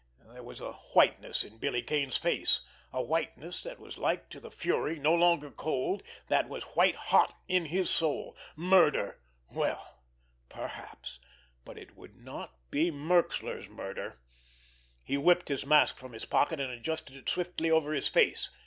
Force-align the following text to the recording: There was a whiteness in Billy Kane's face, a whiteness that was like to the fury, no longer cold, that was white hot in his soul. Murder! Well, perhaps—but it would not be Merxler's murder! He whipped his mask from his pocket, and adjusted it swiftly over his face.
There 0.25 0.41
was 0.41 0.59
a 0.59 0.73
whiteness 0.95 1.43
in 1.43 1.59
Billy 1.59 1.83
Kane's 1.83 2.17
face, 2.17 2.61
a 2.91 3.03
whiteness 3.03 3.61
that 3.61 3.77
was 3.79 3.99
like 3.99 4.29
to 4.29 4.39
the 4.39 4.49
fury, 4.49 4.97
no 4.97 5.13
longer 5.13 5.51
cold, 5.51 6.01
that 6.27 6.49
was 6.49 6.63
white 6.75 6.95
hot 6.95 7.37
in 7.47 7.65
his 7.65 7.87
soul. 7.87 8.35
Murder! 8.55 9.21
Well, 9.51 10.01
perhaps—but 10.49 11.77
it 11.77 11.95
would 11.95 12.15
not 12.15 12.71
be 12.71 12.89
Merxler's 12.89 13.69
murder! 13.69 14.17
He 15.03 15.19
whipped 15.19 15.49
his 15.49 15.67
mask 15.67 15.97
from 15.99 16.13
his 16.13 16.25
pocket, 16.25 16.59
and 16.59 16.71
adjusted 16.73 17.15
it 17.15 17.29
swiftly 17.29 17.69
over 17.69 17.93
his 17.93 18.07
face. 18.07 18.49